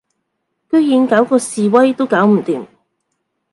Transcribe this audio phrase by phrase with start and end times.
[0.71, 2.65] 居然搞嗰示威都搞唔掂